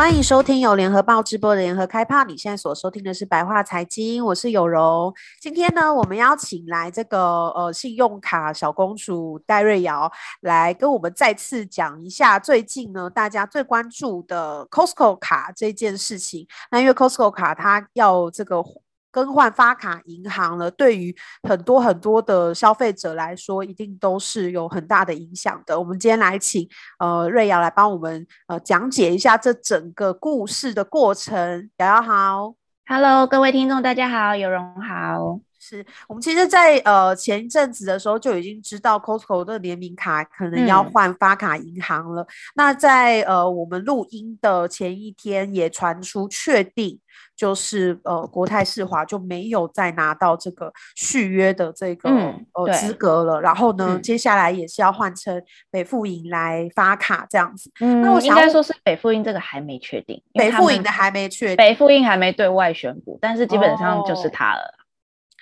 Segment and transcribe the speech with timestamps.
[0.00, 2.24] 欢迎收听由联合报直播的联合开炮。
[2.24, 5.12] 你现在所收听的是白话财经，我是有容。
[5.42, 10.10] 今天呢，我们邀请来这个呃信用卡小公主戴瑞瑶
[10.40, 16.46] 来跟我们再次讲一下最近呢大家最关注的 Costco 卡这件事情。
[16.70, 18.64] 那因为 Costco 卡它要这个。
[19.10, 21.14] 更换发卡银行了，对于
[21.48, 25.78] 很多很多的消费者来说，一定都是有很大的影响的。
[25.78, 31.70] 我们今天来请呃瑞瑶来帮我们呃讲解一下这整个故事的过程。
[31.78, 32.54] 瑶瑶好
[32.86, 35.40] ，Hello，各位听众大家好，有容好。
[35.70, 42.22] 是我们其实在，在呃前一阵子的时候就已经知道 Costco 的联名卡可能要换发卡银行了。
[42.22, 46.98] 嗯、那在呃我们录音的前一天，也传出确定，
[47.36, 53.40] 就是呃国泰世华就没有再拿到这个续约的这个、嗯、呃资格了。
[53.40, 57.70] 然后呢，嗯、接下来也是要换成北富银来发卡这样子。
[57.80, 64.60] 嗯，那我应该说是北富银这个还没确定，北富银的还没确定，北富银还没对外宣布，但是基本上就是它了。
[64.60, 64.79] 哦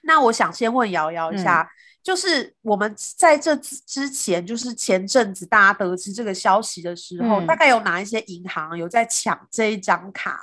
[0.03, 1.69] 那我想先问瑶瑶一下，嗯、
[2.03, 10.41] 就是我们在这之前，就是前阵子大家得知这个消息的时候，嗯、大概有哪一些银行有在抢这一张卡？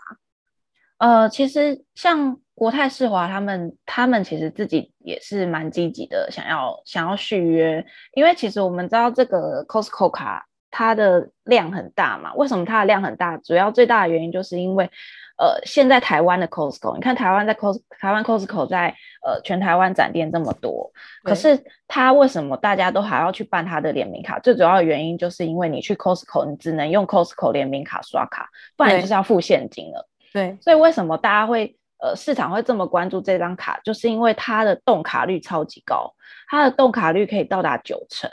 [0.98, 13.38] 呃，其实像国泰世华他们，他们其实自己也是蛮积极的，想要想要续约，因为其实我们知道这个 Costco 卡它的量很大嘛，为什么它的量很大？
[13.38, 14.90] 主要最大的原因就是因为。
[15.38, 20.90] 呃，现在台湾的 Costco，你看台湾在 Costco，台湾 Costco 在呃全台湾展店这么多，
[21.26, 24.40] 可是它为什么大家都还要去办它的联名卡？
[24.40, 30.08] 最主要的原因就是因为你去 Costco，你只能用 Costco 联名卡刷卡，不然就是要付现金了。
[30.32, 33.78] 对，所以为什么大家会呃市场会这么关注这张卡？
[33.84, 36.14] 就是因为它的动卡率超级高，
[36.48, 38.32] 它的动卡率可以到达九成，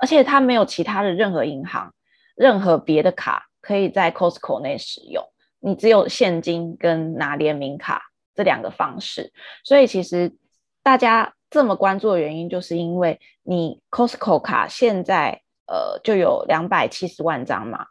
[0.00, 1.92] 而且它没有其他的任何银行、
[2.34, 5.24] 任何别的卡可以在 Costco 内使用。
[5.60, 8.02] 你只有现金跟拿联名卡
[8.34, 9.30] 这两个方式，
[9.62, 10.34] 所以其实
[10.82, 17.86] 大家这么关注的原因，就是因为你 Costco 卡现在呃就有两百七十万张嘛，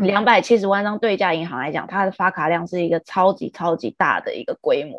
[0.00, 4.98] 两百七十万张对一家银行来讲，它的发卡量是一个超级超级大的一个规模，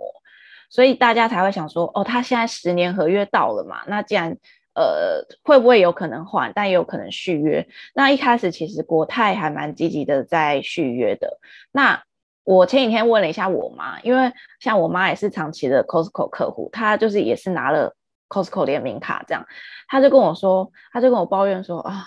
[0.70, 4.38] 所以大家才会想说，哦，它现在十年合约到了嘛，那既然
[4.74, 6.52] 呃，会不会有可能换？
[6.56, 7.68] 但也有可能续约。
[7.94, 11.40] 那一开始其实国泰还蛮积极的在续约的。
[11.72, 12.02] 那
[12.44, 17.94] 我前几天问了一下我妈，因为像我妈也是长期的 Costco 客户，她就是也是拿了
[18.28, 19.46] Costco 联名卡这样，
[19.88, 22.06] 她就跟我说，她就跟我抱怨说啊，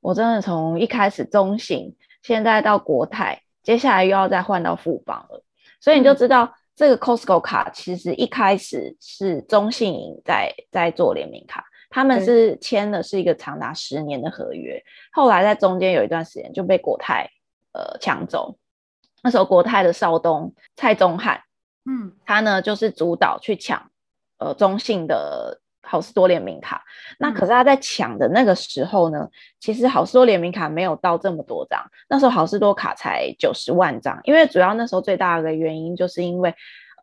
[0.00, 5.44] 我真的从一开始中信，现在到国泰，接下来又要再换到富邦了。
[5.80, 11.64] 所以你就知道，这个 Costco 卡其实一开始是中信银在在做联名卡。
[11.90, 14.82] 他们是签的是一个长达十年的合约，
[15.12, 17.30] 后来在中间有一段时间就被国泰
[17.72, 18.58] 呃抢走。
[19.22, 21.40] 那时候国泰的少东蔡宗翰，
[21.90, 23.90] 嗯，他呢就是主导去抢
[24.38, 26.84] 呃中信的好事多联名卡。
[27.18, 29.28] 那可是他在抢的那个时候呢，
[29.58, 34.20] 其实好事多联名卡没有到这么多张，那时候好事多卡才九十万张。
[34.24, 36.54] 因为主要那时候最大的原因就是因为。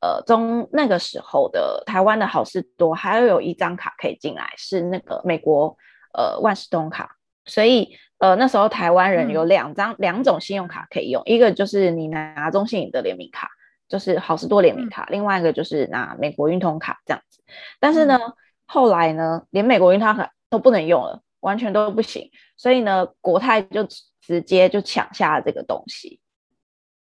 [0.02, 5.76] 呃，中那个时候的台湾的好事多，还要有一张卡可以进来，是那个美国
[6.14, 13.50] 呃万事通卡，所以呃那时候台湾人有两张、嗯、两种信用卡可以用，一个就是你拿中信的联名卡，
[13.88, 17.42] 就是好事多联名卡，嗯、另外一个就是拿美国运通卡这样子。
[17.80, 18.34] 但是呢，嗯、
[18.66, 23.88] 后来呢，连美国运通卡都不能用了，完全都不行，所以呢，国泰就
[24.22, 26.20] 直接就抢下了这个东西。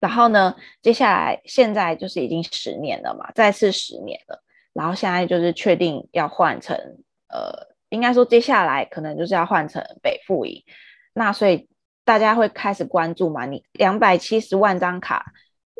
[0.02, 4.42] 然后呢，接下来现在就是已经十年了嘛，再次十年了。
[4.72, 6.76] 然后现在就是确定要换成，
[7.28, 10.60] 呃，应该说接下来可能就是要换成北富银。
[11.14, 11.68] 那所以
[12.04, 15.32] 大家会开始关注嘛，你两百七十万张卡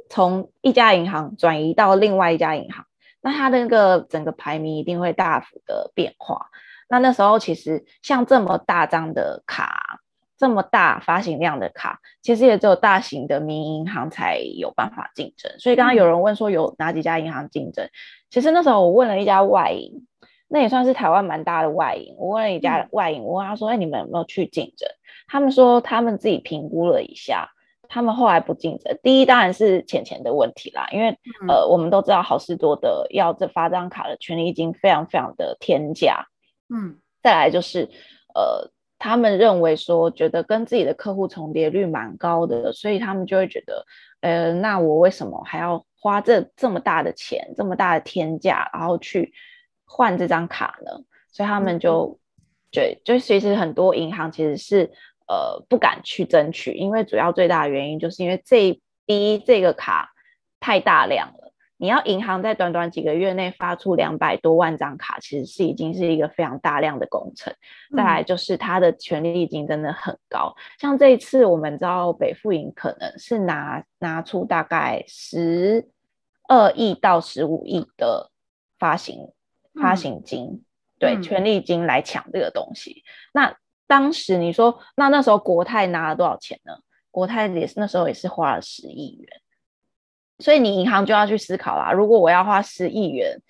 [0.09, 2.87] 从一家银行转移到另外一家银行，
[3.23, 6.47] 那它的那个整个排名一定会大幅的变化。
[6.89, 9.99] 那那时候其实像这么大张的卡。
[10.43, 15.49] 这么大发行量的卡，其实也只有大型的民营银行才有办法竞争。
[15.61, 17.89] 所以刚刚有人问说有哪几家银行竞争，
[18.29, 20.05] 其实那时候我问了一家外银，
[20.49, 22.17] 那也算是台湾蛮大的外银。
[22.19, 24.89] 我问了一家外银，我问他说：“哎，你们有没有去竞争？”
[25.31, 27.49] 他们说他们自己评估了一下，
[27.89, 28.99] 他们后来不竞争。
[29.01, 31.17] 第一当然是钱钱的问题啦，因为
[31.47, 36.27] 呃我们都知道好事多的要这发张卡的权利金非常非常的天价，
[36.69, 37.89] 嗯，再来就是
[38.35, 38.73] 呃。
[39.05, 43.85] 他们认为说，觉得跟自己的客户重叠率蛮高的，所以他们就会觉得，
[44.21, 49.33] 呃，那我为什么还要花这这么大的钱，这么大的天价，然后去
[49.85, 50.93] 换这张卡呢？
[51.33, 52.17] 所以他们就，
[52.71, 54.89] 对，就其实很多银行其实是
[55.27, 60.13] 呃不敢去争取，因为主要最大的原因就是因为这一第一这个卡
[60.61, 61.42] 太大量了。
[61.83, 67.53] 你要银行在短短几个月内发出两百多万张卡，其实是已经是一个非常大量的工程。
[67.97, 75.89] 再来就是它的权利金真的很高，嗯、像这一次我们知道北富银可能是拿拿出大概十
[76.47, 78.31] 二亿到十五亿的
[78.79, 79.33] 发行
[79.75, 80.65] 发行金，嗯、
[81.01, 83.03] 对，权利金来抢这个东西。
[83.35, 83.57] 那
[83.89, 86.75] 当时你说，那那时候国泰拿了多少钱呢？
[87.11, 89.42] 国泰也是那时候也是花了十亿元。
[90.43, 93.41] 所以你银行就要去思考啦，如果我要花十亿元，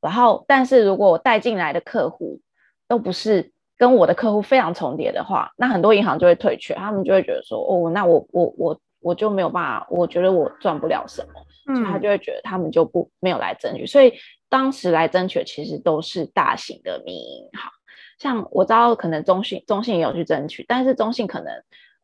[0.00, 2.40] 然后但是如果我带进来的客户
[2.88, 13.86] 都不是跟我的客户非常重叠的话，那很多银行就会退却，他们就会觉得说，哦，那我我我我就没有办法，我觉得我赚不了什么，所以他就会觉得他们就不没有来争取。
[13.86, 14.12] 所以
[14.48, 17.70] 当时来争取的其实都是大型的民营银行，
[18.18, 21.52] 像我知道可能中信中信也有去争取，但是中信可能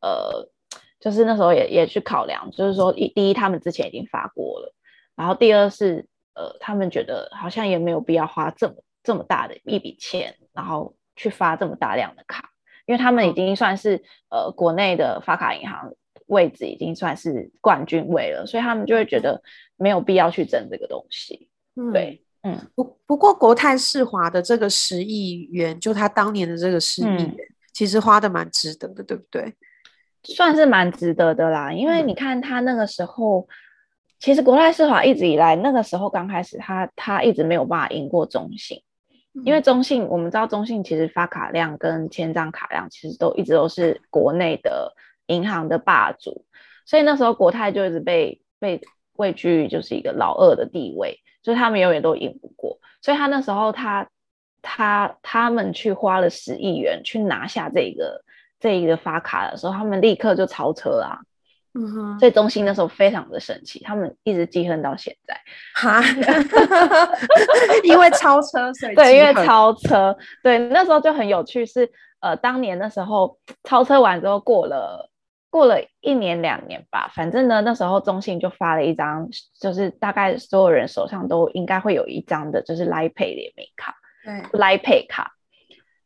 [0.00, 0.48] 呃。
[1.00, 4.74] 就是那时候也也去考量，就是说一第一他们之前已经发过了，
[5.14, 12.50] 然后第二是呃他们觉得好像也没有必要花这么这么大的一笔钱，然后去发这么大量的卡，
[12.86, 15.92] 因为他们已经算是呃国内的发卡银行
[16.26, 19.42] 位置已经算是冠军位了，所以他们就会觉得
[19.76, 21.48] 没有必要去争这个东西。
[21.76, 27.36] 嗯、对，嗯，不不过国泰世华的这个十亿元，就他当年的这个十亿元，嗯、
[27.72, 29.54] 其实花的蛮值得的，对不对？
[30.24, 33.46] 算是蛮值得的啦，因为你看他那个时候，嗯、
[34.18, 38.82] 其实国泰世华一直以来那个时候刚开始他，他他一直没有办法赢过中信，
[39.34, 44.92] 嗯、因为中信我们知道中信其实发卡量跟签张卡量其实都一直都是国内的
[45.28, 46.44] 银行的霸主，
[46.84, 48.80] 所以那时候国泰就一直被被
[49.14, 54.08] 位居就是一个老二的地位，所以他们永远都赢不过，所以他那时候他
[54.60, 58.24] 他他们去花了十亿元去拿下这个。
[58.60, 61.20] 这一个发卡的时候，他们立刻就超车啦、啊。
[61.74, 65.38] 嗯哼，所以中信那时候非常的生气，他们一直记恨到现在。
[65.74, 66.02] 哈，
[67.84, 75.10] 因为超车，所以 对，因为超车，对，那时候就很有趣是，是呃，当年那时候超车完之后，过了
[75.50, 79.28] 过了一年两年吧，反正呢，那时候中信就发了一张，
[79.60, 83.94] 就是大概所有人手上都应该会有一张的，就是 Line Pay 联名卡，
[84.24, 85.32] 对，Line Pay 卡，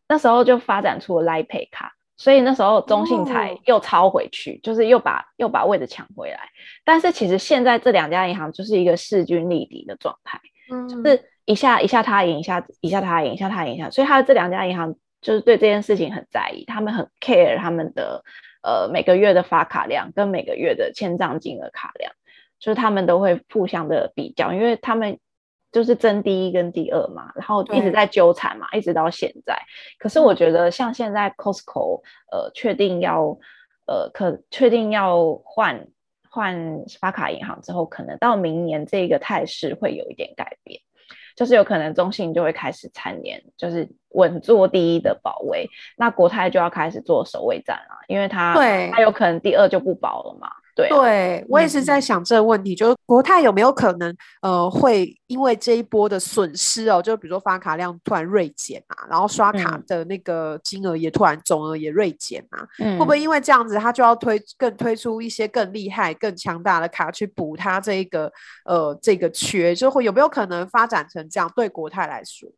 [0.08, 1.93] 那时候就发展出了 Line Pay 卡。
[2.23, 6.39] 所以那时候中信才又抄回去，哦、就是又把又把位置抢回来。
[6.85, 10.39] 但是其实现在这两家银行就是一个势均力敌的状态，
[10.71, 13.91] 嗯，就是一下一下他赢，一下一下他赢，一下他赢一下。
[13.91, 18.23] 所以他这两家银行就是对这件事情很在意，他们很 care 他们的
[18.63, 22.13] 呃每个月的发卡量跟每个月的签账金额卡量，
[22.61, 25.19] 就是他们都会互相的比较，因为他们。
[25.73, 29.59] 就是争第一跟第二嘛，然后一直在纠缠嘛，一直到现在。
[29.99, 33.39] 可是我觉得像现在 Costco 呃确定要
[33.87, 35.89] 呃可确定要换
[36.29, 40.79] 换发卡银行之后，可能到明年这个态势会有一点改变，
[41.35, 45.67] 就是有可能中信就会开始蝉联，就是稳坐第一的保卫，
[45.97, 50.51] 那国泰就要开始做守卫战了，因为它对它有可能第二就不保了嘛。
[50.75, 68.33] 对，啊、对，我也是在想这个问题，嗯、就是国泰有没有可能，呃，会因为这一波的损失哦，就比如说发卡量突然锐减啊，然后刷卡的那个金额也突然总额也锐减啊，嗯、会不会因为这样子，他就要推更推出一些更厉害、更强大的卡去补他这一个
[68.64, 71.52] 呃这个缺，就会有没有可能发展成这样？
[71.55, 72.49] 对国泰来说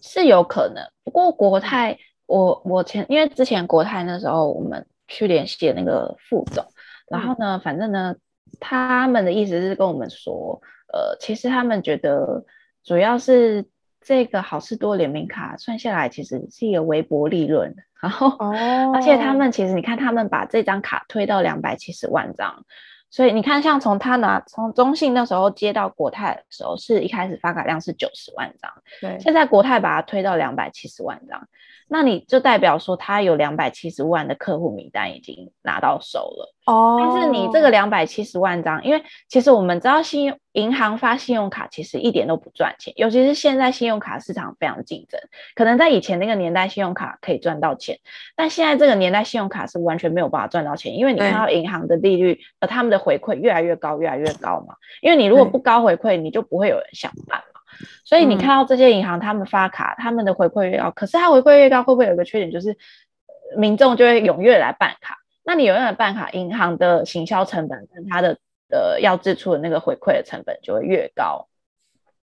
[0.00, 6.64] 是有可能，不过国泰，我我前因为之前国泰那时候我们去联系的那个副总。
[7.10, 8.14] 然后呢，反正呢，
[8.60, 10.60] 他们的意思是跟我们说，
[10.92, 12.44] 呃，其实他们觉得
[12.82, 13.64] 主要是
[14.00, 17.74] 这个好事多联名卡算下来，其实是一个微薄利润。
[18.00, 22.64] 然后，哦，而且他们其实你看，他们把这张卡推到两百七十万张，
[23.10, 28.70] 所以你看，像从他拿从中信那时候接到国泰的时候，是一开始发卡量是九十万张，
[29.00, 31.48] 对，现在国泰把它推到两百七十万张。
[31.88, 36.98] 那你就代表说，他有两百七十万的客户名单已经拿到手了哦。
[36.98, 45.20] 但是你这个两百七十万张，因为其实我们知道，信用银行发信用卡其实一点都不赚钱，尤其是现在信用卡市场非常竞争。
[45.54, 47.96] 可能在以前那个年代，信用卡可以赚到钱，
[48.34, 54.74] 但现在这个年代，信用卡是完全没有办法赚到钱，因为你看到银行的利率，和，他们的回馈越来越高，越来越高嘛。
[55.02, 57.55] 因为你如果不高回馈，你就不会有人想办嘛。
[58.04, 62.76] 所以你看到这些银行，他们发卡，他们的回馈越高，可是它回馈越高，会不会有一个缺点，就是
[63.56, 65.16] 民众就会踊跃来办卡。
[65.44, 68.38] 那你踊跃来办卡，银行的行销成本跟它的
[68.70, 71.48] 呃要支出的那个回馈的成本就会越高，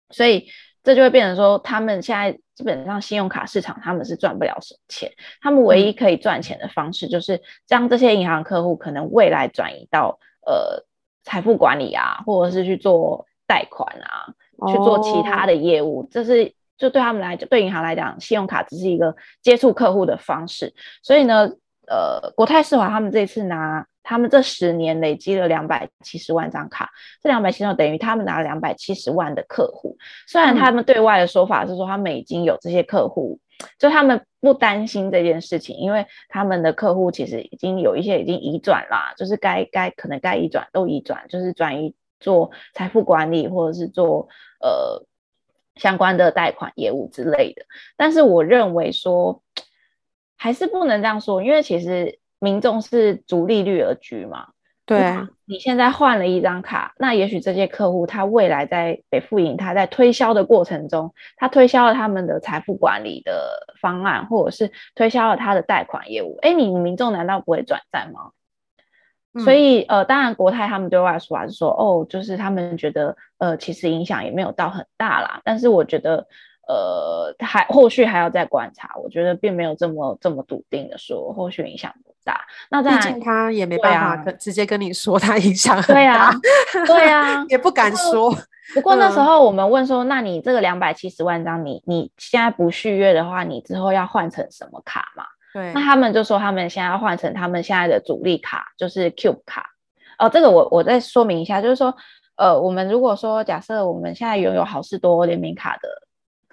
[0.09, 0.47] 所以
[0.83, 10.83] 这就会变成说，他们现在基本上信用卡市场他们是赚不了什么钱，他们唯一可以赚钱的方式就是将这些银行客户可能未来转移到呃
[11.23, 14.33] 财富管理啊，或者是去做贷款啊，
[14.67, 16.53] 去做其他的业务，这是。
[16.77, 20.73] 就对他们来讲，对银行来讲，信用卡只是一个接触客户的方式。
[21.03, 21.47] 所以呢，
[21.87, 26.89] 呃，国泰世华他们这次拿，他们这十年累积了两百七十万张卡，
[27.21, 29.95] 这两百七十万等于他们拿了两百七十万的客户。
[30.27, 33.39] 虽然他们对外的说法是说他们已经有这些客户，
[33.77, 44.29] 就他们不担心这件事情，因为他们的客户其实已经有一些已经移转啦，就是该该可能该移转都移转，就是转移做财富管理或者是做
[44.61, 45.05] 呃。
[45.77, 47.63] 相关的贷款业务之类的，
[47.95, 49.41] 但是我认为说
[50.37, 54.49] 还是不能这样说，因为其实民众是逐利率而居嘛。
[54.85, 68.31] 对啊，你现在换了一张卡，那也许这些客户他未来在北富银，他在推销的过程中，他推销了他们的财富管理的方案，或者是推销了他的贷款业务，哎，你民众难道不会转战吗？
[69.39, 75.39] 所以，呃，当然，国泰他们对外说法是说，哦，就是他们觉得，呃，其实影响也没有到很大啦。
[75.45, 76.27] 但是，我觉得，
[76.67, 78.89] 呃，还后续还要再观察。
[79.01, 82.41] 我觉得并没有这么这么笃定的说后续影响不大。
[82.69, 85.93] 那毕竟他也没办法跟、啊、直接跟你说他影响很大。
[85.93, 86.31] 对啊，
[86.85, 88.29] 对啊， 也不敢说。
[88.29, 88.45] 不过，
[88.75, 95.23] 不过那时候我们问说，那你这个两百七十万张，你你现在不续约的话，你之后要换成什么卡嘛？
[95.53, 99.65] 对，那他们就说他们现在要换成他们现在的主力卡，就是 Cube 卡。
[100.17, 101.95] 哦，这个我我再说明一下，就是说，
[102.35, 105.89] 呃，我们如果说假设我们现在拥有好事多联名卡的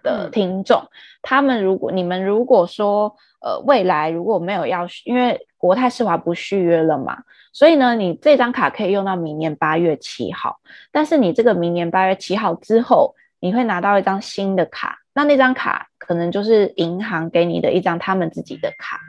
[0.03, 0.89] 的听众，嗯、
[1.23, 7.19] 他们如果你们如果说，呃，未来如果没有要续，因为国泰世华不续约了嘛，
[7.53, 10.59] 所以呢，你这张卡可以用到明年八月七号，
[10.91, 14.99] 但是你这个明年八月七号之后，你会拿到一张新的卡。
[15.19, 19.01] 那那张卡可能就是银行给你的一张他们自己的卡，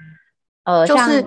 [0.63, 1.23] 呃，就是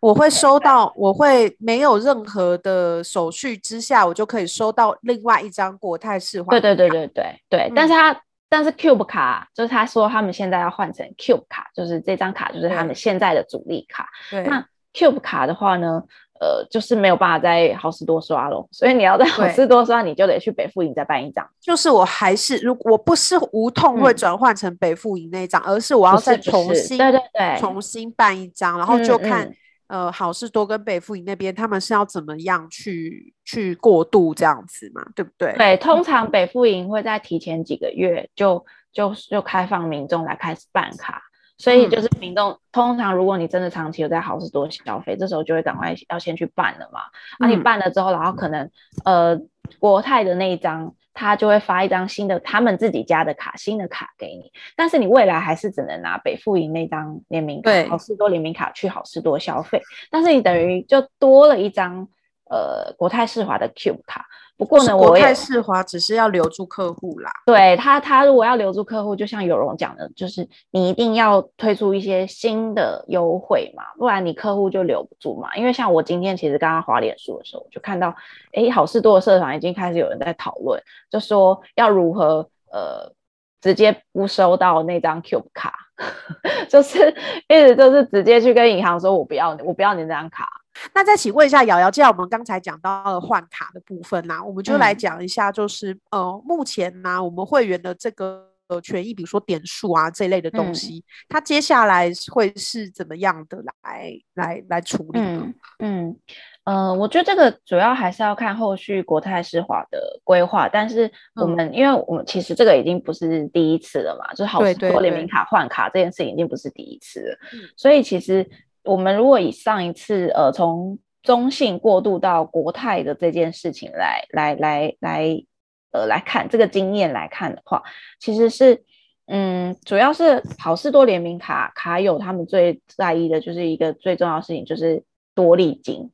[0.00, 6.50] 我会收到，我会没有任何的手续之下，我就可以收到另外一张国泰世华。
[6.50, 14.08] 对对对对对对，嗯、但是他但是 Cube 卡就是他说他们现在要换成 Cube 卡，就是这张卡就是他们现在的主力卡。
[14.32, 16.02] 对，那 Cube 卡的话呢？
[16.44, 21.48] 呃，就是没有办法在好事多刷咯，所以你要在好事多刷，你就得去北富营再办一张。
[21.58, 29.50] 就是我还是如果我不是无痛会转换成北富营那一张，嗯，而是我要再重新对对对重新办一张，然后就看
[29.86, 35.54] 呃好事多跟北富营那边他们是要怎么样去去过渡这样子嘛，对不对？
[35.56, 41.22] 对，通常北富营会在提前几个月就就就开放民众来开始办卡。
[41.56, 47.00] 所以就是民众、嗯、通常，如果你真的长期有在好事多消费，这时候就会赶快要先去办了嘛。
[47.38, 48.68] 那、嗯啊、你办了之后，然后可能
[49.04, 49.38] 呃
[49.78, 54.50] 国泰的那一张，他就会发一张新的他们自己家的卡，新的卡给你。
[54.76, 59.80] 但是你未来还是只能拿北富银那张联名卡，好事多联名卡去好事多消费。
[60.10, 62.08] 但是你等于就多了一张
[62.50, 64.26] 呃国泰世华的 Cube 卡。
[64.56, 67.30] 不过呢，国泰世华只是要留住客户啦。
[67.44, 75.54] 对他，他如果要留住客户，就像有容讲的，就是你一定要推出一些新的优惠嘛，不然你客户就留不住嘛。
[75.56, 78.14] 因为像我今天其实刚刚滑脸书的时候，就看到，
[78.52, 80.80] 哎，好事多的社团已经开始有人在讨论，
[81.10, 83.12] 就说要如何呃
[83.60, 85.74] 直接不收到那张 Cube 卡，
[86.70, 87.10] 就是
[87.48, 90.48] 意思就是直接去跟银行说，我不要，我不要你那张卡。
[90.92, 98.46] 那再请问一下瑶瑶，既然我们刚才讲到了换卡的部分呢、啊，我们就来讲一下，就是、嗯、呃，目前呢、啊，我们会员的这个
[98.82, 105.42] 权益，比如说点数啊这一类的东西，嗯、它接下来会是怎么样的来来来处理呢？
[105.44, 106.16] 嗯嗯
[106.64, 117.38] 呃，我觉得这个主要还是要看后续国泰世华的规划，但是我们、嗯、因为我们其实这个已经不是第一次了嘛，就是好市多联名卡换卡这件事情已经不是第一次了，
[117.76, 118.44] 所以其实。
[118.84, 125.44] 我们如果以上一次呃从中信过渡到国泰的这件事情来来来来
[125.90, 127.82] 呃来看这个经验来看的话，
[128.20, 128.84] 其实是
[129.26, 135.02] 嗯主要是好事多联名卡卡友他们最在意的就是一个最重要的事情就是
[135.34, 136.10] 多利金，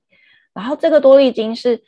[0.54, 1.82] 然后这个多利金是。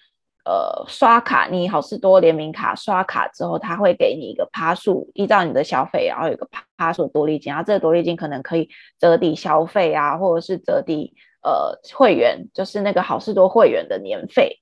[0.45, 8.69] 呃，刷卡，你好事多联名卡刷卡之后，他会给你一个趴数，依照你的消费，然后有一个趴趴数的多利金，然后这个多利金可能可以
[8.99, 14.59] 折抵消费啊，或者是折抵呃会员，就是那个好事多会员的年费。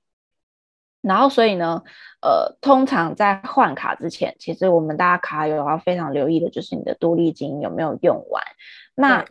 [1.01, 1.81] 然后所以呢，
[2.21, 8.43] 呃，通常在换卡之前，其实我们大家卡友要非常留意的就是你的多利金有没有用完。
[8.93, 9.25] 那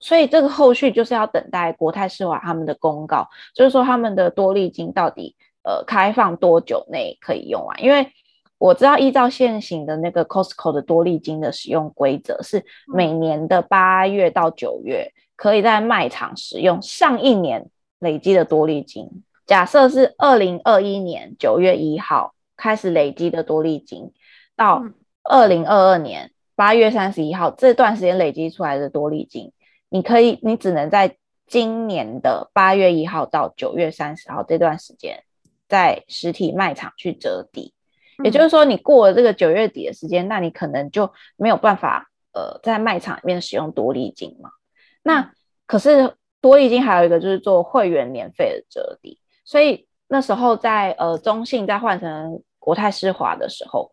[0.00, 7.82] 所以这个后续就是要等待国泰世华他们的公告，就是说他们的多利金到底呃开放多久内可以用完？
[7.82, 8.12] 因为
[8.58, 17.68] 我知道依照现行的那个 Costco 的多利金的使用规则是每年的八月到九月可以在卖场使用上一年
[17.98, 19.24] 累积的多利金。
[19.46, 24.12] 假设是二零二一年九月一号开始累积的多利金，
[24.56, 24.82] 到
[25.22, 29.52] 二零二二年八月三十一号这段时间累积出来的多利金，
[29.90, 31.16] 你可以，你只能在
[31.46, 35.24] 今年的八月一号到九月三十号这段时间，
[35.74, 37.74] 在实体卖场去折抵。
[38.22, 44.50] 也就是说，你过了这个九月底的时间，那你可能就没有办法呃在卖场里面使用多利金嘛。
[45.02, 45.32] 那
[45.66, 49.18] 可是多利金还有一个就是做会员年费的折抵。
[49.44, 53.90] 所以那时候在呃中信在换成国泰世华的时候，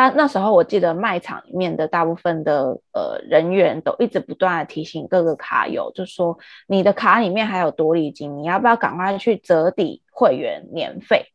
[0.00, 11.26] 但那时候我记得卖场里面的大部分的呃人员都一直不断的提醒各个卡友，就说你的卡里面还有多利金，你要不要赶快去折抵会员年费？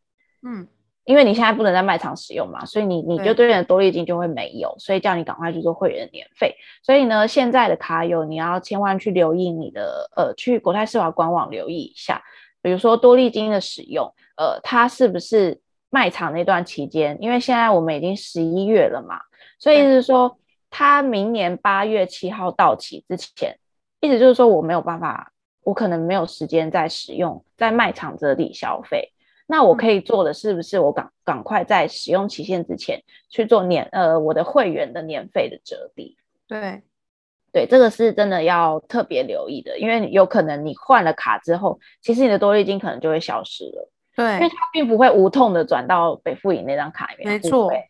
[0.41, 0.67] 嗯，
[1.03, 6.55] 因为你现在不能在卖场使用嘛，所以你你就对应的多利金就会没有，所以叫你赶快去做会员年费。
[6.81, 12.19] 所以呢，现在的卡友你要千万去留意你的呃去国泰世华官网留意一下。
[12.63, 15.61] 比如说多利金的使用，呃，它是不是
[15.95, 17.17] 卖场那段期间？
[17.21, 19.17] 因为现在我们已经十一月了嘛，
[19.57, 20.37] 所以是说
[20.69, 23.57] 它明年八月七号到期之前，
[24.01, 25.31] 意思就是说我没有办法，
[25.63, 29.13] 我可能没有时间再使用在卖场折抵消费。
[29.47, 36.17] 那我可以做的是不是我赶赶快在使用期限之前去做年呃我的会员的年费的折抵？
[36.45, 36.81] 对。
[37.53, 43.89] 对，这个是真的要特别留意的，因为有可能你换了卡之后，其实你的多利金可能就会消失了。
[44.15, 47.33] 对，因为它并不会无痛的转到北富银那张卡里面。
[47.33, 47.85] 没错，对，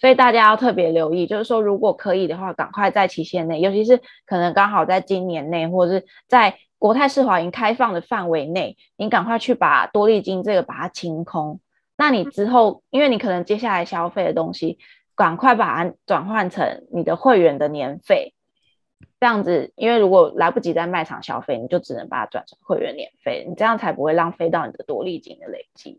[0.00, 11.60] 所以大家要特别留意，就是说如果可以的话，赶快在期限内，尤其是可能刚好在今年内，或者是在国泰世华银开放的范围内，你赶快去把多利金这个把它清空。
[11.96, 14.78] 那你之后，因为你可能接下来消费的东西，
[15.16, 18.34] 赶快把它转换成你的会员的年费。
[19.20, 25.98] 这样子，因为如果来不及在卖场消费，你就只能把它转成会员年费，你这样才不会浪费到你的多利金的累积。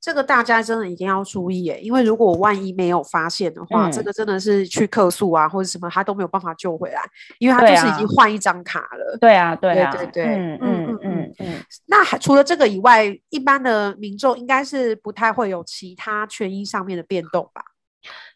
[0.00, 7.00] 这个大家真的一定要注意耶，因为如果万一没有发现的话，嗯、这个真的是去客诉啊，或者什么，他都没有办法救回来，
[7.38, 9.16] 因为他就是已经换一张卡了。
[9.18, 11.54] 对啊，对啊，对对对，嗯嗯嗯嗯。
[11.86, 17.62] 那还除了这个以外，一般的民众应该是不太会有其他权益上面的变动吧？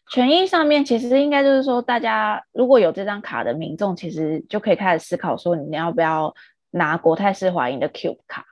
[0.09, 6.33] 权益上面其实应该就是说，大家如果有这张卡的民众，其实就可以开始思考说，你要不要
[6.71, 8.45] 拿国泰世华银的 Cube 卡？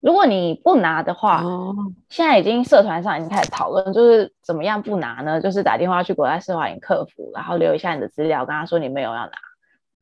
[0.00, 1.74] 如果你不拿的话，哦、
[2.10, 5.40] 现在已经社团上已经开始讨论，就是怎么样不拿呢？
[5.40, 9.32] 就是打电话去国泰世华银客服，然后留一下你的资料，跟他说你没有要拿，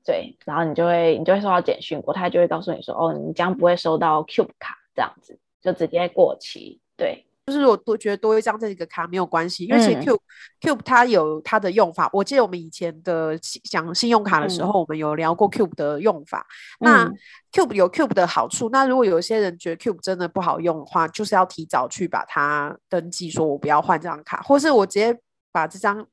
[0.04, 7.24] 对，然后你就会你就会收到简讯，国泰就会告诉你说，哦，你将不会收到 Cube 卡，这样子就直接过期，对。
[7.46, 10.20] 就是我多觉得多一张这个卡没有关系，因为其实 Cube、嗯、
[10.62, 12.08] Cube 它有它的用法。
[12.12, 13.38] 我记得我们以前的
[13.70, 16.46] 讲信用卡的时候，嗯、我们有聊过 Cube 的用法。
[16.80, 17.12] 嗯、那
[17.52, 25.14] Cube 有 Cube 的好处，那如果有些人觉得 Cube 真的不好用的话，就是要提早去把它登记，说我不要换这张卡，或是我直接
[25.52, 26.06] 把这张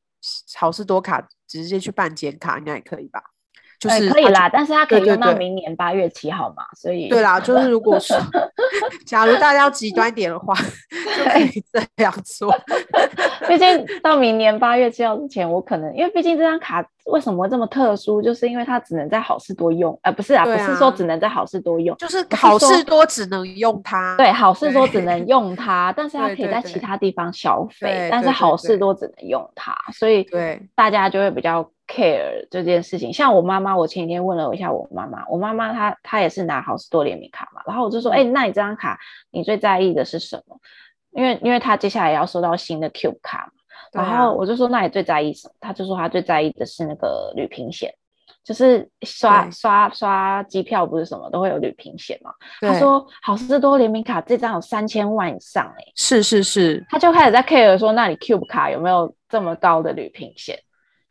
[0.55, 3.23] 好事多卡直接去办减卡，应该也可以吧？
[3.81, 8.15] 就是可以啦，但是它可以用到明年八月七号嘛，所以对啦，就是如果说
[9.07, 12.55] 假如大家要极端点的话，就可以这样做。
[13.49, 24.15] 毕竟到明年八月七号之前，我可能因为毕竟这张卡为什么这么特殊，就是因为它只能在好事多用，呃，不是啊，不是说只能在好事多用，就是好事多只能用它。
[24.15, 31.67] 对，好事多只能用它，但是它可以在其他地方消费，但是好事多只能用它，所以对大家就会比较。
[31.91, 38.97] Care 这件事情，像我妈妈，我前几天问了一下我妈妈，我妈妈她她也是拿好事多联名卡嘛，然后我就说，哎、欸，那你这张卡
[39.31, 40.57] 你最在意的是什么？
[41.11, 45.53] 因为因为她接下来要收到新的 Cube 卡嘛，然后我就说，那你最在意什么？
[45.59, 47.93] 她就说她最在意的是那个旅平险，
[48.45, 52.31] 就是刷刷刷机票不是什么都会有旅平险嘛。
[52.61, 60.57] 她说好事多联名卡这张有三千万以上哎、欸，是是是，她就开始在 care 说，那你 Cube 卡有没有这么高的旅平险？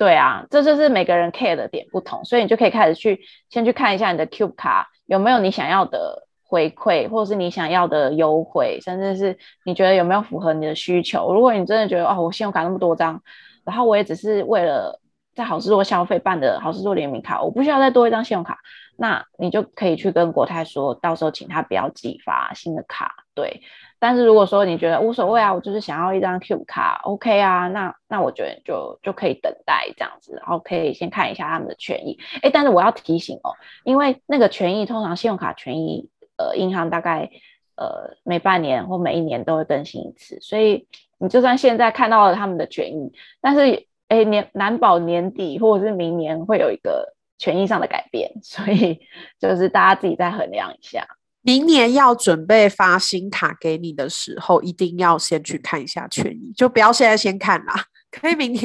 [0.00, 9.36] 对啊，这就是每个人 care 的点不同，所以你就可以开始去先去看一下你的 Cube 卡有没有你想要的回馈，或者是你想要的优惠，甚至是
[9.66, 11.34] 你觉得有没有符合你的需求。
[11.34, 13.22] 如果你真的觉得哦，我信用卡那么多张，
[13.62, 14.98] 然后我也只是为了
[15.34, 18.58] 在好市多消费办的好市多联名卡，我不需要再多一张信用卡，
[18.96, 23.62] 那你就可以去跟国泰说，到时候请他不要寄发新的卡，对。
[24.02, 32.18] 但是如果说你觉得无所谓啊，我就是想要一张 Cube 卡，OK 啊，那那我觉得就就可以等待这样子，然后可以先看一下他们的权益。
[32.40, 33.52] 哎，但是我要提醒哦，
[33.84, 37.30] 因为那个权益通常信用卡权益，呃，银行大概
[37.76, 40.86] 呃每半年或每一年都会更新一次，所以
[41.18, 43.86] 你就算现在看到了他们的权益，但是。
[44.10, 49.00] 哎，年难保年底或者是明年会有一个权益上的改变， 所以
[49.38, 51.06] 就是大家自己再衡量一下。
[51.42, 57.84] 明年要准备发新卡给你的时候，一定要先去看一下权益，就不要现在先看啦。
[58.10, 58.62] 可以明年，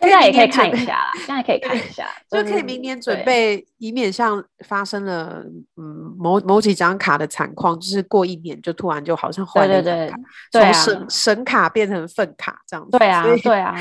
[0.00, 1.12] 现在也可以看一下啦。
[1.14, 5.44] 现在可以看一下，就可以明年准备，以免像发生了
[5.76, 10.16] 嗯某某几张卡的惨况，就是过一年就突然就好像换了一张卡，
[10.50, 12.98] 从神神卡变成粪卡这样子。
[12.98, 13.74] 对啊，对啊。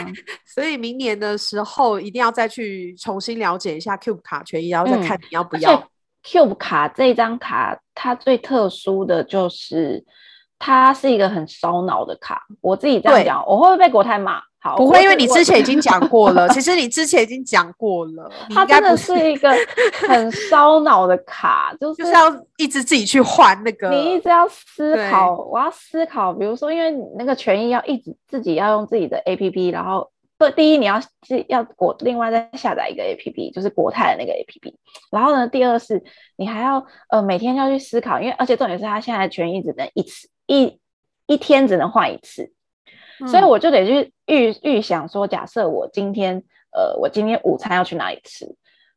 [0.46, 5.90] 所以明年的时候一定要再去重新了解一下 Cube 卡权益，然后再看你要不要。
[6.24, 10.06] Cube 卡这张卡，它最特殊的就是
[10.60, 12.44] 它是一个很烧脑的卡。
[12.62, 14.40] 我自己这样讲，我会不会被国泰骂？
[14.62, 16.50] 好，不会，因为你之前已经 讲过了。
[16.50, 19.50] 其实你之前已经讲过了，它真的是一个
[20.08, 34.74] 很烧脑的卡，就是就是要一直自己去换那个，你一直要思考，我要思考，比如说，因为你那个权益要一直自己要用自己的 APP，然后不，第一你要是要国另外再下载一个 APP，就是国泰的那个 APP，
[35.10, 36.04] 然后呢，第二是
[36.36, 40.78] 你还要呃每天要去思考，因为而且重点是它现在权益只能一次一
[41.28, 42.52] 一天只能换一次。
[43.28, 48.46] 所以我就得去预预想说，假设我今天，呃，我今天午餐要去哪里吃，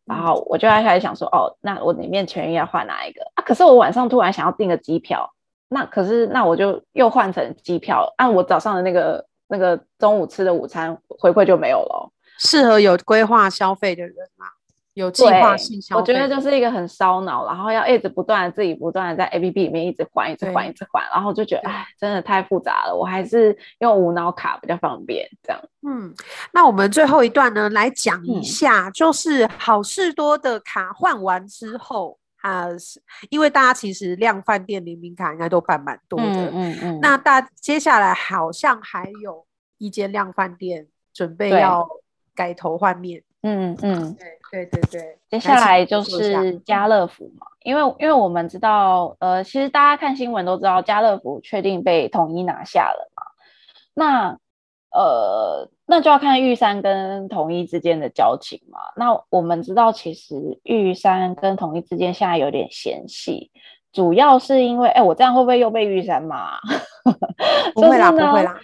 [0.05, 3.43] 然后我就要开始想说，哦，那我里面权益要换哪一个啊？
[3.45, 5.29] 可是我晚上突然想要订个机票，
[5.69, 12.11] 那可是那我就又换成机票，按我早上的那个那个中午吃的午餐回馈就没有了。
[12.39, 14.47] 适合有规划消费的人嘛。
[14.95, 25.27] 有计划性消费，我觉得就是一个很烧脑，然后要一直不断的自己不断的在 APP 里面一直换，一直换，一直换，然后就觉得哎，真的太复杂了，我还是用无脑卡比较方便。
[25.43, 26.15] 这样，嗯，
[26.53, 32.79] 那我们最后一段呢，来讲一下，就是好事多的卡换完之后，啊、嗯，
[33.31, 39.47] 因为大家其实量饭店联名卡应该都办蛮多的，嗯嗯，嗯，那大接下来好像还有
[39.79, 41.89] 一间量饭店准备要
[42.35, 43.23] 改头换面。
[43.43, 44.17] 嗯嗯，
[44.53, 53.23] 对对对对，接下来就是家乐福嘛，因为因为我们知道，呃，其实大家看新闻都知道，家乐福确定被统一拿下了嘛，
[53.95, 54.39] 那
[54.93, 58.79] 呃，那就要看玉山跟统一之间的交情嘛。
[58.95, 63.51] 那我们知道，其实玉山跟统一之间现在有点嫌隙，
[63.93, 66.59] 主要是因为，哎，我这样会不会又被玉山骂？
[67.75, 68.61] 不会啦，不会啦。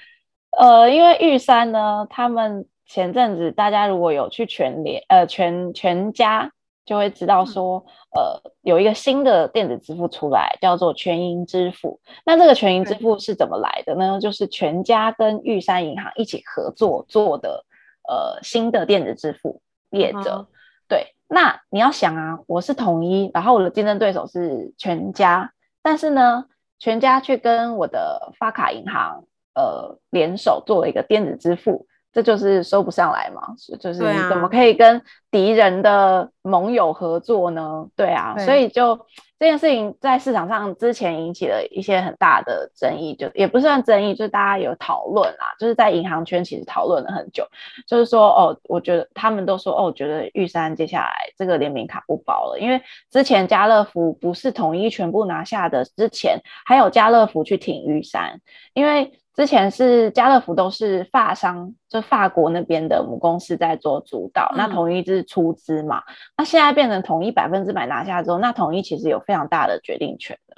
[0.56, 2.64] 呃，因为玉山呢，他们。
[2.88, 6.50] 前阵子大家如果有去全联呃全全家，
[6.86, 7.84] 就会知道说，
[8.16, 12.00] 呃有一个新的电子支付出来，叫做全银支付。
[12.24, 14.18] 那这个全银支付是怎么来的呢？
[14.18, 17.62] 就是全家跟玉山银行一起合作做的，
[18.08, 20.48] 呃新的电子支付业者。
[20.88, 26.46] 对，那你要想啊，我是统一，然后我的竞争对手是全家，但是呢，
[26.78, 29.24] 全家却跟我的发卡银行
[29.54, 31.86] 呃联手做了一个电子支付。
[32.12, 33.42] 这就是收不上来嘛，
[33.78, 37.86] 就是你怎么可以跟敌人的盟友合作呢？
[37.94, 38.96] 对啊，对，所以就
[39.38, 47.46] 这件事情在市场上之前引起了一些很大的争议，就也不算争议，就是大家有讨论啊，就是在银行圈其实讨论了很久，
[47.86, 58.40] 就是说哦，我觉得他们都说哦，我觉得玉山接下来这个联名卡不保了，因为之前家乐福不是统一全部拿下的，之前还有家乐福去挺玉山，
[58.72, 59.12] 因为。
[59.38, 66.02] 之前是家乐福都是法商，就法国那边的母公司在做主导，嗯、那统一是出资嘛？
[66.36, 70.56] 那现在变成统一百分之百拿下之后，那统一其实有非常大的决定权的。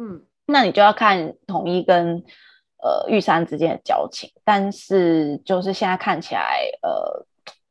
[0.00, 2.22] 嗯，那你就要看统一跟
[2.80, 7.26] 呃玉山之间的交情，但是就是现在看起来，呃，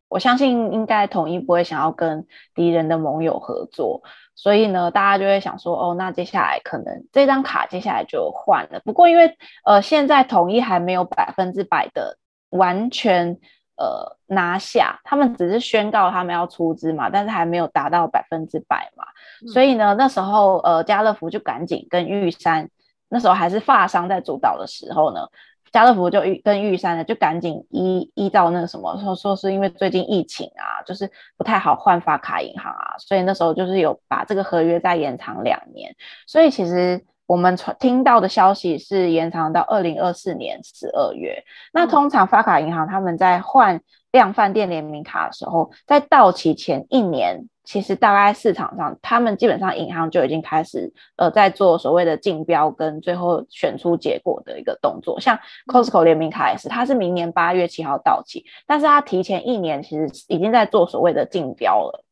[0.10, 4.04] 我相信应该统一不会想要跟敌人的盟友合作。
[4.42, 8.80] 所以呢，大家就会想说，哦，那接下来可能这张卡接下来就换了。
[8.86, 12.18] 不过因为呃，现在统一还没有百分之百的
[12.52, 13.38] 完全
[13.76, 19.04] 呃拿下，他们只是宣告他们要出资嘛，但是还没有达到百分之百嘛。
[19.46, 19.50] 嗯。
[19.50, 22.70] 所以呢，那时候呃，家乐福就赶紧跟玉山，
[23.10, 25.28] 那时候还是发商在主导的时候呢。
[25.72, 35.96] 家乐福就跟玉山呢，就赶紧依依照那个什么说说是因为最近疫情啊，就是不太好换发卡银行啊，所以那时候就是有把这个合约再延长两年。
[36.26, 41.44] 所以其实我们传听到的消息是延长到二零二四年十二月。
[41.72, 55.20] 那通常发卡银行他们在换量贩店联名卡的时候，在到期前一年，其实大概市场上他们基本上银行就已经开始呃在做所谓的竞标跟最后选出结果的一个动作。
[55.20, 62.04] 像 Costco 联名卡也是，它是明年八月七号到期，但是它提前一年其实已经在做所谓的竞标了。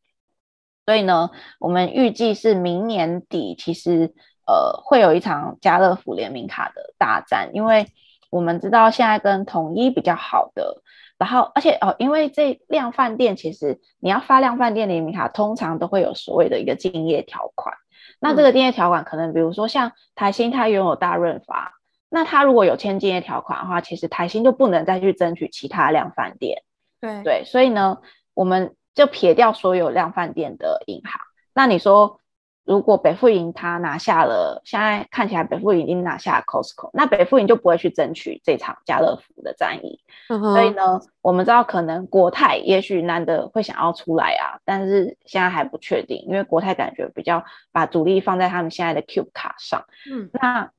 [0.86, 4.13] 所以呢，我们预计是明年底，其实。
[4.50, 7.86] 呃，会有一场家乐福联名卡的大战，因为
[8.30, 10.82] 我们知道现在跟统一比较好的，
[11.17, 17.75] 然后而且哦，因为这量贩店其实你要发量贩店联名卡，通常都会有所谓的一个竞业条款。
[18.19, 21.73] 那这个竞业条款可能比如说像台新，它拥有大润发，
[22.10, 26.63] 那它如果有签竞业条款的话，其实台新就不能再去争取其他量贩店。
[27.01, 27.97] 对对，所以呢，
[28.34, 31.21] 我们就撇掉所有量贩店的银行。
[31.53, 32.19] 那你说？
[32.67, 40.01] 如果北富银他拿下了，现在看起来北富银已经拿下了 Costco，那北富银就不会去争取这场家乐福的战役。
[40.27, 49.86] 嗯、所以呢，我们知道可能国泰也许难得会想要出来啊，但是现在还不确定，因为国泰感觉比较把主力放在他们现在的 Cube 卡上。
[50.12, 50.69] 嗯，那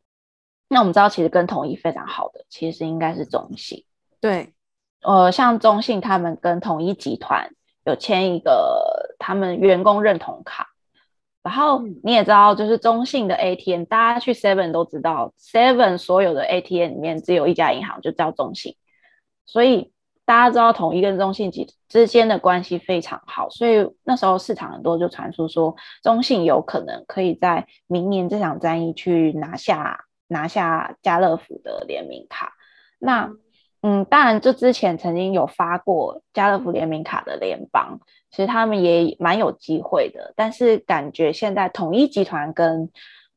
[0.68, 3.86] 那我们知道其实跟统一非常好的，其实应该是中信。
[4.20, 4.52] 对，
[5.00, 7.50] 呃，像中信他们跟统一集团
[7.86, 10.67] 有签一个他们员工认同卡。
[11.42, 18.76] 然后你也知道，就是中信的 ATM，大家去 Seven 都知道，Seven 所有的 ATM 里面只有一家银行就叫中信，
[19.46, 19.92] 所以
[20.26, 32.52] 大家知道统一跟中信之之间的关系非常好，所以那时候市场很多就传出说，中信有可能可以在明年这场战役去拿下拿下家乐福的联名卡。
[32.98, 33.30] 那
[33.82, 38.00] 嗯，当然就之前曾经有发过家乐福联名卡的联邦。
[38.30, 42.90] 其实他们也蛮有机会的，但是感觉现在统一集团跟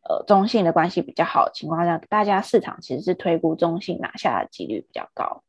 [0.04, 5.44] 呃中信的关系比较好的情况下，大家市场其实是推估中信拿下的几率比较高。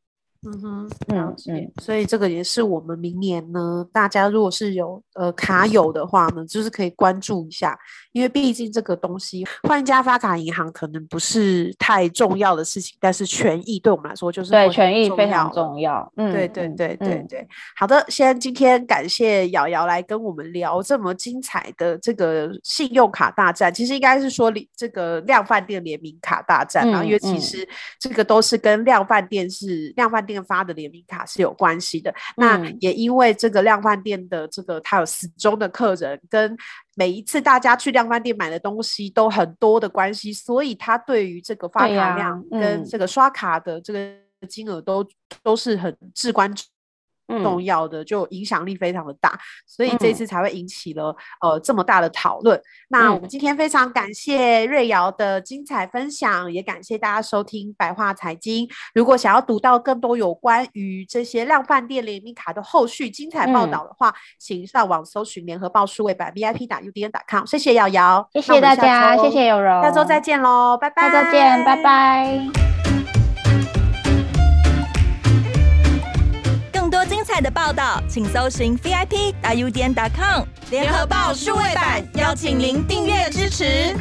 [0.45, 7.79] 嗯哼，嗯嗯，所以这个也是我们明年呢，大家如果是有呃卡友的话呢，就是可以关注一下，
[8.11, 16.11] 因为毕竟这个东西换一家发卡银行可能不是太重要的事情，但是权益对我们来说就是对权益非常重要。
[16.17, 17.47] 嗯，对对对对对。
[17.77, 27.65] 好的，先今天感谢瑶瑶来跟我们聊这么精彩的这个信用卡大战，其实应该是说这个量饭店联名卡大战，然后因为其实
[27.97, 30.32] 这个都是跟量饭店是量饭店。
[30.41, 36.55] 发的联名卡是有关系的，嗯，那也因为这个量贩店的这个他有死忠的客人，跟
[36.95, 44.15] 每一次大家去量贩店买的东西都很多的关系，所以他对于这个发卡量跟这个刷卡的这个
[44.47, 45.09] 金额都，嗯，
[45.43, 46.53] 都是很至关。
[47.27, 52.61] 重要的就影响力非常的大，所以这次才会引起了、嗯、呃这么大的讨论。
[52.89, 58.67] 那我们今天非常感谢瑞瑶的精彩分享，也感谢大家收听白话财经。
[58.93, 67.45] 如果想要读到更多有关于这些量贩店联名卡的后续精彩报道的话，嗯、请上网搜寻联合报数位版 VIP 打 UDN 打 com。
[67.45, 72.72] 谢谢瑶瑶，谢谢大家，谢谢有容，下周再见喽，拜拜，下周见，拜拜。
[77.41, 83.95] 的报道，请搜寻 VIP 大 U 点 com 联合报数位版，邀请您订阅支持。